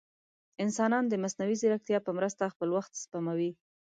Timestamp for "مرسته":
2.17-2.51